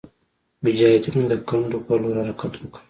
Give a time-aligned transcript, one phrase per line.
[0.63, 2.79] مجاهدینو د کنډو پر لور حرکت وکړ.